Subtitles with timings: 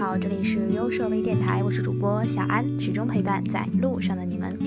[0.00, 4.58] 好，这里是优设微电台，我是主播小安，始终陪伴在路上的你们。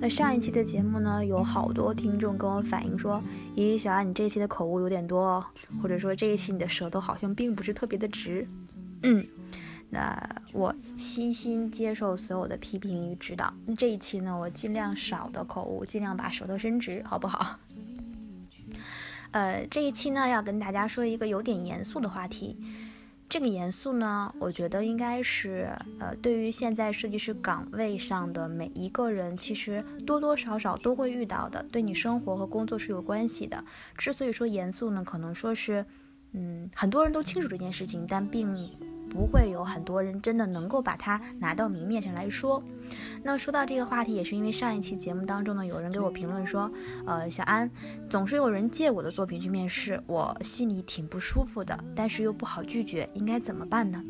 [0.00, 3.22] 那上一期的节目呢，有好多听众跟我反映说，
[3.54, 5.46] 咦，小安，你这一期的口误有点多哦，
[5.80, 8.44] 或者说这一期你的舌头好像并不是特别的直。
[9.04, 9.24] 嗯，
[9.88, 10.20] 那
[10.52, 13.54] 我悉心接受所有的批评与指导。
[13.66, 17.60] 那这一期呢，我尽量少的口误，尽量把舌头伸直，好不好？
[19.30, 22.56] 呃，这一期呢，要跟大家说一个有点严肃的话题。
[23.28, 33.62] 这个严肃呢，我觉得应该是，呃，对于现在设计师岗位上的每一个人，其实多多少少都会遇到的，对你生活和工作是有关系的。
[33.98, 35.84] 之所以说严肃呢，可能说是，
[36.36, 38.54] 嗯，很多人都清楚这件事情，但并。
[39.08, 42.62] 不会有很多人真的能够把它拿到明面上来说。
[43.22, 46.70] 那说到这个话题，也是因为上一期节目当中呢，有人给我评论说，
[47.06, 47.70] 呃，小安
[48.10, 54.04] 总是有人借我的作品去面试，我心里挺不舒服的，但是又不好拒绝，应该怎么办呢？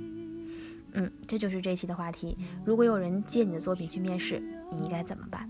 [0.94, 2.36] 嗯，这就是这期的话题。
[2.64, 5.48] 如果有人借你的作品去面试，你应该怎么办？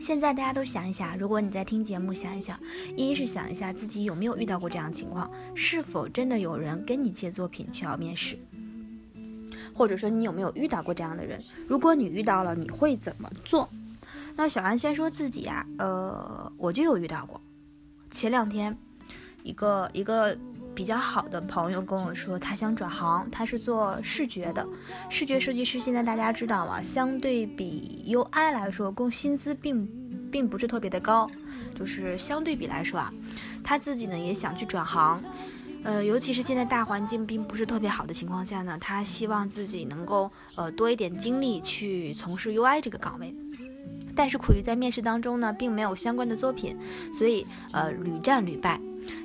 [0.00, 2.58] 现在大家都想一想，如果你在听节目，想一想，
[2.96, 8.38] 一是想一下自己有没有遇到过这样情况，是否真的有人跟你借作品去要面试，
[9.74, 11.40] 或者说你有没有遇到过这样的人？
[11.66, 13.68] 如果你遇到了，你会怎么做？
[14.36, 17.40] 那小安先说自己啊，呃，我就有遇到过，
[18.10, 18.76] 前两天
[19.42, 20.36] 一个一个。
[20.74, 24.66] 比较好的朋友跟我说，他想转行，他是做视觉的，
[25.10, 25.78] 视觉设计师。
[25.78, 26.82] 现在大家知道吗？
[26.82, 29.86] 相对比 UI 来说，工薪资并
[30.30, 31.30] 并不是特别的高，
[31.78, 33.12] 就是相对比来说啊，
[33.62, 35.22] 他自己呢也想去转行，
[35.84, 43.34] 呃，尤其是现在大环境并不是特别好的情况下呢，他希望自己能够呃多一点精力去从事 UI 这个岗位，
[44.16, 46.78] 但是苦于在面试当中呢，并没有相关的作品，
[47.12, 48.80] 所以呃屡战屡败。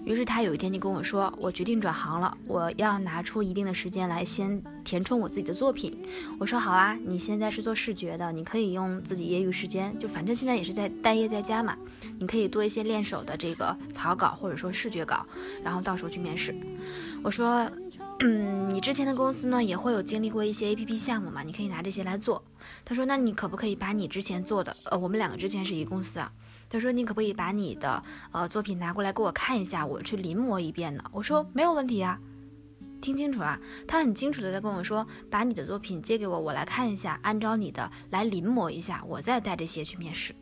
[0.05, 5.97] 于是他有一天就跟我说：“我决定转行了，我要拿出一定的时间来先填充我自己的作品。”
[6.39, 11.77] 我说：“好啊，你现在是做视觉的，你可以用自己业余时间，就反正现在也是在待业在家嘛，
[12.19, 15.25] 你可以多一些练手的这个草稿或者说视觉稿，
[15.63, 16.55] 然后到时候去面试。”
[17.23, 17.69] 我说
[18.21, 22.43] ：“嗯，你之前的公司呢也会有经历过一些 APP 项目嘛，你可以拿这些来做。”
[22.85, 26.31] 他说：“那你可不可以把你之前做的，呃，我们两个之前是一个公司啊。”
[26.69, 32.19] 他说：“你可不可以把你的呃作品拿过来给我看一下，我去临摹一遍呢？”我说：“没有问题啊，
[33.01, 40.35] 听清楚啊。”他很清楚的在跟我说：“把你的作品借给我，我来看一下，按照你的来临摹一下，我再带这些去面试，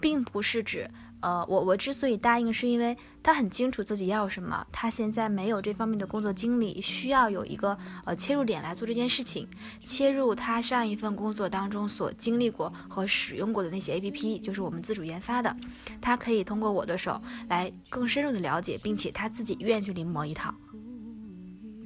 [0.00, 9.46] 并不是指。”呃，我我之所以答应，是因为他很清楚自己要什么，他现在没有这方面的工作经历，需要有一个呃切入点来做这件事情，
[9.84, 15.54] 切入他上一份工作当中所经历过和使用过的那些 A P P，就是我们自主研发的，
[16.00, 20.54] 他可以通过我的手来更深入的了解，并且他自己愿意去临摹一套，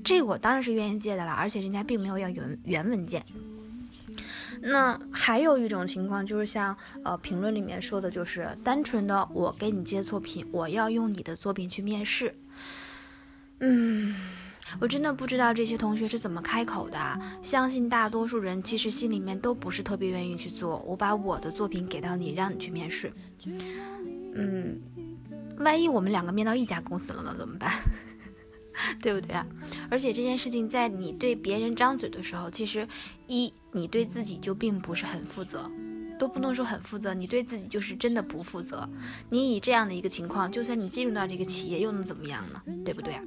[0.04, 3.24] 这我当然是愿意借的了，而且人家并没有要原原文件。
[4.60, 12.34] 那还有一种情况，就是像呃评论里面说的，就是单纯的我给你借作品，我要用你的作品去面试。
[13.60, 14.14] 嗯，
[14.80, 16.98] 我真的不知道这些同学是怎么开口的。
[17.42, 20.78] 相信大多数人其实心里面都不是特别愿意去做。
[20.86, 23.12] 我把我的作品给到你，让你去面试。
[24.34, 24.80] 嗯，
[25.58, 27.34] 万一我们两个面到一家公司了呢？
[27.38, 27.72] 怎么办？
[29.00, 29.46] 对不对啊？
[29.90, 32.86] 而且这件事情在你对别人张嘴的时候，其实
[33.26, 35.70] 一你对自己就并不是很负责，
[36.18, 38.88] 都不能说很负责，你对自己就是真的不负责。
[39.30, 42.62] 你以这样的一个情况，就算你进入到这个企业，又能怎么样呢？
[42.84, 43.22] 对不对啊？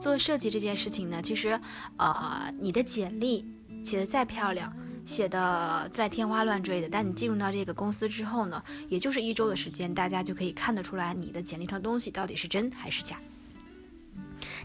[0.00, 1.60] 做设计这件事情呢，其实
[1.96, 3.46] 呃，你的简历
[3.84, 4.74] 写的再漂亮，
[5.04, 13.18] 写的再天花乱坠的，但你进入到这个公司之后呢，也就是一周的时间，大家就可以看得出来你的简历上东西到底是真还是假。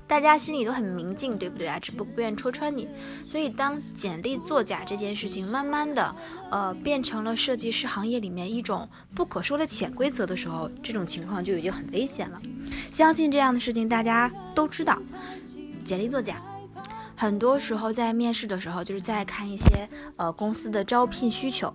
[0.08, 1.80] 大家心里都很明镜，对不对啊？
[1.80, 2.88] 只不过不愿戳穿你。
[3.26, 6.14] 所以，当简历作假这件事情慢慢的，
[6.50, 12.42] 呃，变成了设计师行业里面一种不可说的潜规则的时候，这种情况就已经很危险了。
[12.92, 15.02] 相信这样的事情大家都知道，
[15.86, 16.42] 简历作假，
[17.16, 19.88] 很多时候在面试的时候，就是在看一些
[20.18, 21.74] 呃公司的招聘需求，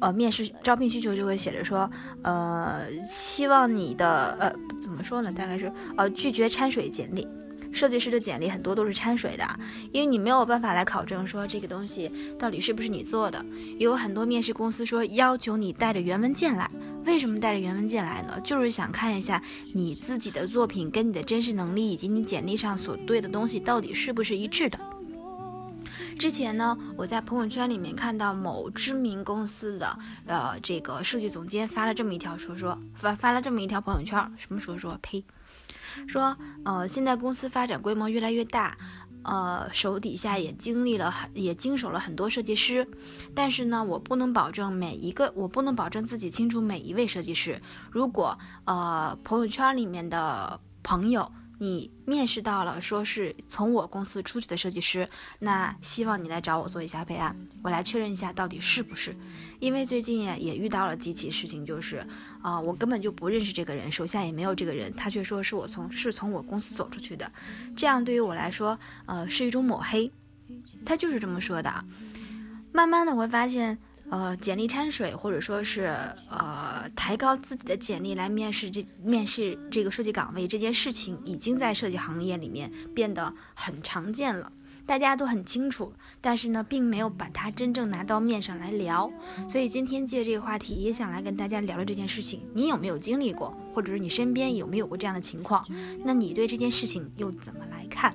[0.00, 1.90] 呃，面试招聘需求就会写着说，
[2.22, 5.30] 呃，希望你的呃怎么说呢？
[5.30, 7.28] 大概是呃拒绝掺水简历。
[7.76, 9.46] 设计师的简历很多都是掺水的，
[9.92, 13.44] 因为你没有办法来考证说这个东西到底是不是你做的。
[13.78, 16.70] 也有很多面试公司说要求你带着原文件来，
[17.04, 18.40] 为什么带着原文件来呢？
[18.42, 19.42] 就是想看一下
[19.74, 24.80] 你自己的作品跟你的真实能力以及你简历上所对的东西到底是不是一致的。
[26.18, 35.22] 之前呢，我在朋友圈里面看到某知名公司的呃这个设计总监发了这么一条说说发发了这么一条朋友圈，什么说说呸。
[36.06, 38.76] 说，呃，现在公司发展规模越来越大，
[39.22, 42.86] 呃，手底下也经历了很，也经手了很多设计师，
[43.34, 47.60] 但是呢，我不能保证每一个，我不能保证自己清楚每一位设计师。
[47.90, 51.30] 如果呃，朋友圈里面的朋友。
[51.58, 55.08] 你面试到了，说是从我公司出去的设计师，
[55.38, 59.16] 那希望你来找我做一下备案，我来确认一下到底是不是。
[59.58, 62.06] 因为最近也也遇到了几起事情，就是
[62.42, 67.30] 啊，我根本就不认识这个人，手下也没有这个人，他却说是我从是从我公司走出去的，
[67.74, 70.12] 这样对于我来说，呃，是一种抹黑。
[70.84, 71.84] 他就是这么说的。
[72.72, 73.78] 慢慢的我会发现。
[74.08, 75.96] 呃，简历掺水，或者说是
[76.30, 84.52] 呃抬高自己的简历来面试这面试这个设计岗位这件事情，已经在设计行业里面变得很常见了，
[84.86, 89.10] 大家都很清楚，但是呢，并没有把它真正拿到面上来聊。
[89.48, 92.40] 所以今天借这个话题，也想来跟大家聊聊这件事情。
[92.54, 95.66] 你有没有经历过，或者是你身边有没有过这样的情况？
[96.04, 98.14] 那你对这件事情又怎么来看？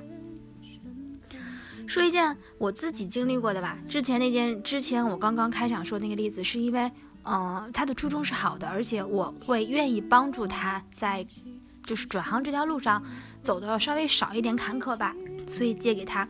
[1.91, 3.77] 说一件我自己经历过的吧。
[3.89, 6.89] 之前那件，之前我刚刚开场说那个例子，是因为，
[7.25, 11.27] 嗯，他的初衷是好的，而且我会愿意帮助他在，
[11.83, 13.03] 就是转行这条路上
[13.43, 15.13] 走的稍微少一点坎坷吧，
[15.49, 16.25] 所以借给他。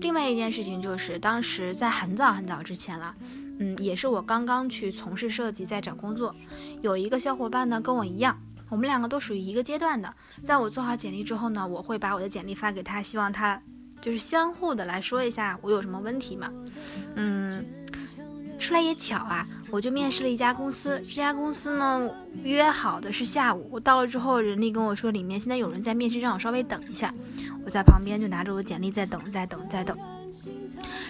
[0.00, 3.14] 另外一件事情就是，当时在很早很早之前了，
[3.58, 6.34] 嗯，也是我刚刚去从事设计，在找工作，
[6.80, 8.40] 有一个小伙伴呢跟我一样，
[8.70, 10.14] 我们两个都属于一个阶段的。
[10.46, 13.60] 在我做好简历之后呢，我会把我的简历发给他，希望他。
[14.04, 16.52] 就是相互的来说一下我有什么问题嘛，
[17.14, 17.64] 嗯，
[18.58, 22.10] 出来也巧啊，我就面试了一家公司，这家公司呢
[22.42, 27.14] 约好的是下午，我到了之后，人力跟我说里面现在有人在面试，让我稍微等一下，
[27.64, 29.96] 我在旁边就拿着我的简历在等，在等，在等，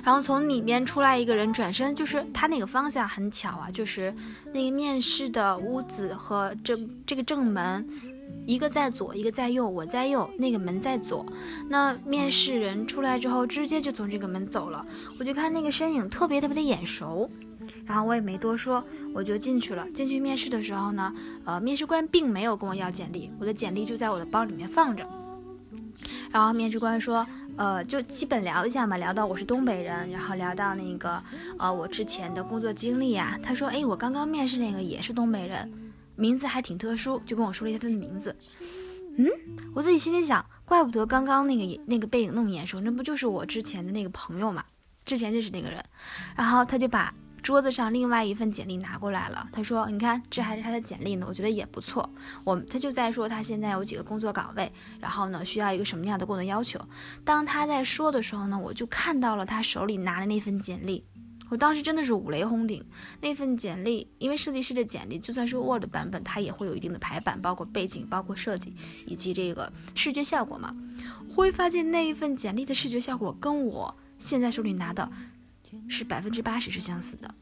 [0.04, 4.14] 然后从里面出来一个人，转身就是他那个方向很巧啊，就是
[4.52, 7.84] 那个面试的屋子和这这个正门。
[8.46, 11.24] 一个在左，一个在右，我在右，那个门在左。
[11.68, 14.84] 那面试人出来之后，直接就从这个门走了。
[15.18, 17.30] 我就看那个身影特别特别的眼熟，
[17.86, 18.84] 然后我也没多说，
[19.14, 19.88] 我就进去了。
[19.90, 25.08] 进去面试的时候呢，呃，面试官并没有跟我要简历，我的简历就在我的包里面放着。
[26.30, 27.26] 然后面试官说，
[27.56, 31.22] 呃，就基本聊一下嘛，聊到我是东北人，然后聊到那个，
[31.58, 33.38] 呃，我之前的工作经历啊。
[33.42, 35.72] 他说，哎，我刚刚面试那个也是东北人。
[36.16, 38.36] 名字还挺特殊，就跟我说了一下他的名字。
[39.16, 39.28] 嗯，
[39.74, 44.64] 我自己心里想，怪不得刚刚那个那个背影那么眼熟，那不就是我之前的那个朋友嘛？
[45.04, 45.84] 之前认识那个人。
[46.36, 52.08] 然后他就把桌子上另外一份简历拿过来了，他说：“你看，这还是他的简历呢，我觉得也不错。”
[52.42, 56.80] 我他就在说他现在有几个工作岗位，然后呢需要一个什么样的工作要求。
[57.22, 61.04] 当他在说的时候呢，我就看到了他手里拿的那份简历。
[61.50, 62.84] 我当时真的是五雷轰顶，
[63.20, 68.74] 那份简历，因为设计师的简历就算是 Word 版本，它也会有一定的排版，包括背景、包括设计
[69.06, 70.74] 以及这个视觉效果嘛。
[71.34, 75.10] 会发现那一份简历的视觉效果跟我现在手里拿的
[75.88, 77.34] 是百分之八十是相似的。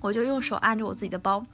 [0.00, 1.44] 我就用手按着我自己的包，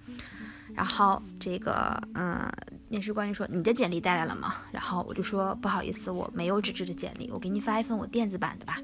[0.75, 2.51] 然后这个嗯，
[2.89, 8.81] 面试官就说：“你的简历带来了吗？”然后我就说：“不好意思，我没有纸质的简历，我给你发一份我电子版的吧。”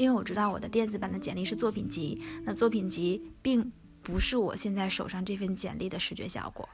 [0.00, 3.70] 因为我知道我的电子版的简历是作品集，那作品集并
[4.02, 6.66] 不是我现在手上这份简历的视觉效果。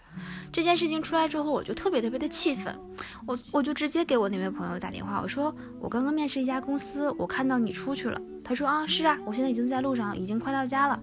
[0.53, 2.79] 这件事情出来之后，我就特别特别的气愤，
[3.27, 8.21] 我我就直接给我那位朋友打电话，我说我刚刚面试一家公司，我看到你出去了。
[8.45, 11.03] 他说啊，是啊，我现在已经在路上，已经快到家了。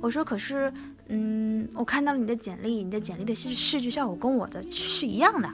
[0.00, 0.72] 我说可是，
[1.08, 5.50] 嗯，我看到了你的简历，你的简历的视视觉效果跟我的是一样的。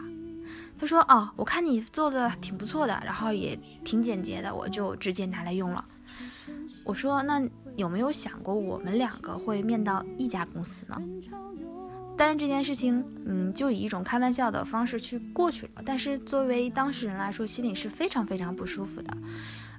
[0.79, 5.85] 他说哦，我看你做的挺不错的，然后也挺简洁的，我就直接拿来用了。
[6.85, 7.43] 我说，那
[7.77, 11.01] 有没有想过我们两个会面到一家公司呢？
[12.17, 15.83] 但是这件事情，嗯，就以一种开玩笑的方式去过去了。
[15.85, 19.17] 但是作为当事人来说，心里是非常非常不舒服的。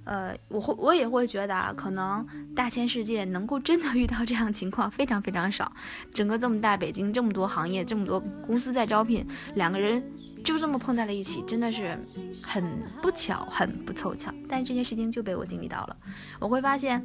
[0.05, 5.71] 呃，我会我也会觉得啊，可能大千世界能够真的遇到这样情况非常非常少。
[6.13, 10.03] 整个这么大北京，这么多行业，这么多公司在招聘，两个人
[10.43, 12.00] 就这么碰在了一起，真的是
[12.43, 12.63] 很
[13.01, 14.31] 不巧，很不凑巧。
[14.47, 15.97] 但这件事情就被我经历到了，
[16.39, 17.03] 我会发现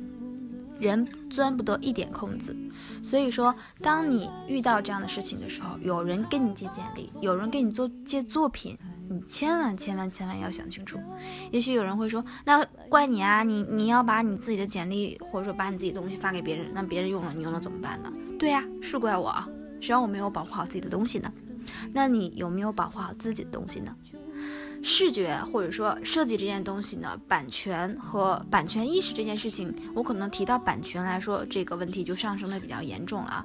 [0.78, 2.54] 人钻不得一点空子。
[3.02, 8.76] 所以说，当你遇到这样的事情的时候，有人跟你借简历，有人给你做借作品。
[9.12, 10.96] 你千万千万千万要想清楚，
[11.50, 18.12] 也许有人会说，那怪你啊，你你要把你自己的简历或者说把你自己东西发给别人，那别人用了你用了怎么办呢？
[18.38, 19.48] 对呀，是怪我啊，
[19.80, 21.32] 谁让我没有保护好自己的东西呢？
[21.92, 23.92] 那你有没有保护好自己的东西呢？
[24.80, 33.44] 视觉或者说设计这件东西呢，版权和版权意识这件事情，我可能提到版权来说，这个问题就上升的比较严重了啊，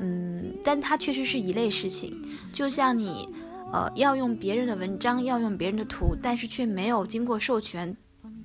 [0.00, 2.20] 嗯，但它确实是一类事情，
[2.52, 3.28] 就像你。
[3.74, 7.96] 呃，要用别人的文章，要用别人的图，但是却没有经过授权，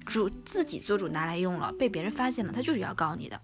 [0.03, 3.39] 主自己做主拿来用了，被别人发现了，他就是要告你的。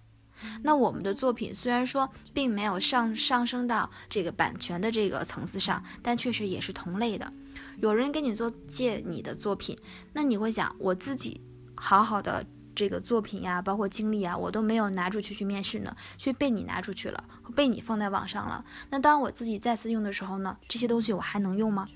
[0.63, 7.32] 那我们的作品虽然说并没有上上升到这个版权的这个层次上，但确实也是同类的。
[7.77, 9.77] 有人给你做借你的作品，
[10.12, 11.39] 那你会想，我自己
[11.75, 12.44] 好好的
[12.75, 17.24] 这个作品呀，包括经历啊，我都没有拿出去去面试呢，却被你拿出去了，
[17.55, 18.63] 被你放在网上了。
[18.89, 21.88] 那当我自己再次用的时候呢，这些东西我还能用吗？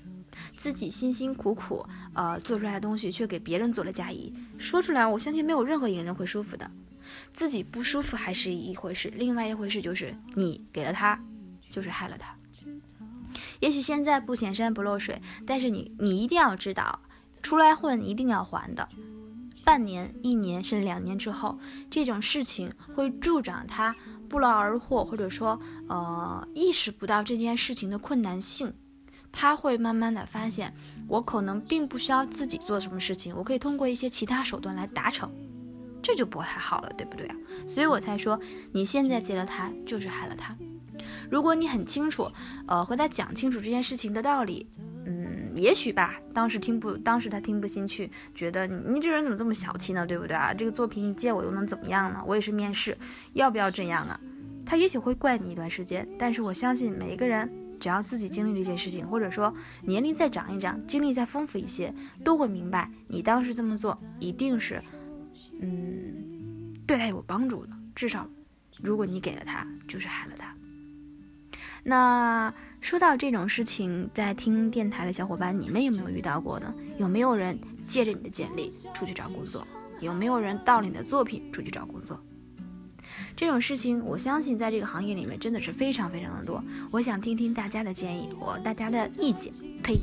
[0.56, 1.84] 自己辛辛苦苦
[2.14, 6.70] 呃做出来的东西，却给别人做了嫁衣，说出来，我相信没有任何一个人会舒服的。
[7.32, 11.20] 自己不舒服还是一回事，另外一回事就是你给了他，
[11.70, 12.34] 就是害了他。
[13.58, 17.00] 也许现在不显山不漏水，但是你你一定要知道，
[17.42, 18.88] 出来混一定要还的。
[19.64, 21.58] 半年、一年甚至两年之后，
[21.90, 23.94] 这种事情会助长他
[24.28, 28.72] 不劳而获，或者说呃意识不到这件事情的困难性。
[29.32, 30.74] 他会慢慢的发现，
[31.06, 35.30] 我可能并不需要自己做什么事情，我可以通过一些其他手段来达成，
[36.02, 37.36] 这就不太好了，对不对啊？
[37.68, 38.40] 所以我才说，
[38.72, 40.56] 你现在接了他，就是害了他。
[41.30, 42.28] 如果你很清楚，
[42.66, 44.68] 呃，和他讲清楚这件事情的道理，
[45.60, 50.54] 也许吧，当时听不，当时他听不进去，觉得你你这人怎么这么小气呢，对不对啊？
[50.54, 52.22] 这个作品你借我又能怎么样呢？
[52.26, 52.96] 我也是面试，
[53.34, 54.18] 要不要这样啊？
[54.64, 57.50] 他也许会怪你一段时间，但是我相信每一个人，
[57.80, 59.52] 只要自己经历这件事情，或者说
[59.82, 61.92] 年龄再长一长，经历再丰富一些，
[62.24, 64.80] 都会明白，你当时这么做一定是，
[65.60, 67.72] 嗯，对他有帮助的。
[67.94, 68.28] 至少，
[68.80, 70.54] 如果你给了他，就是害了他。
[71.82, 76.74] 那说到这种事情，在听电台的小伙伴，你们有没有遇到过呢？
[76.98, 79.66] 有没有人借着你的简历出去找工作？
[80.00, 82.18] 有没有人盗了你的作品出去找工作？
[83.36, 86.62] 这种事情，我相信在这个行业里面真的是非常非常的多。
[86.90, 89.52] 我想听听大家的建议我大家的意见。
[89.82, 90.00] 呸！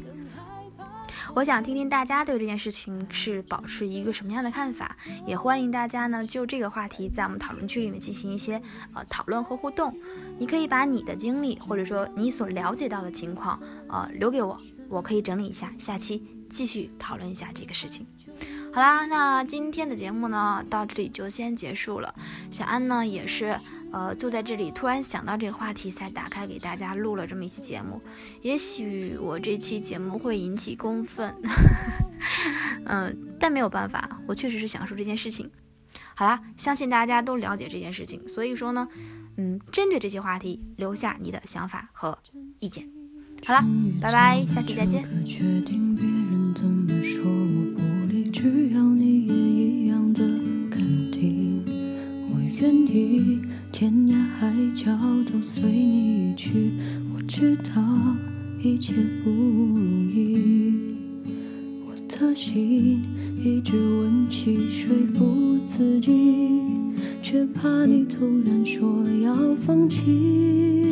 [1.36, 8.62] 我想听听大家对这件事情是保持一个什么样的看法，也欢迎大家呢就这个话题在我们讨论区里面进行一些
[8.93, 9.96] 呃讨论和互动。
[10.39, 14.58] 你可以把你的经历或者说你所了解到的情况呃留给我，
[14.89, 18.06] 我可以整理一下，下期继续讨论一下这个事情。
[18.74, 22.13] 好啦，那今天的节目呢到这里就先结束了。
[22.51, 23.56] 小安呢也是。
[23.89, 28.01] 呃，就在这里突然想到这个话题，才打开给大家录了这么一期节目。
[28.41, 31.34] 也许我这期节目会引起公愤，
[32.84, 35.50] 嗯，但没有办法，我确实是想说这件事情。
[36.15, 38.86] 好啦，相信大家都了解这件事情，所以说呢，
[39.38, 42.17] 嗯，针对这些话题留下你的想法和
[42.60, 42.88] 意见。
[43.46, 43.63] 好了，
[44.01, 45.06] 拜拜，下期再见。
[53.72, 54.91] 天涯海角
[55.32, 56.72] 都随你去，
[57.13, 57.74] 我知道
[58.60, 58.91] 一切
[59.24, 59.29] 不。
[61.86, 63.03] 我的心
[63.39, 66.10] 一直温习说服自己，
[67.29, 70.87] 却怕你突然说要放弃。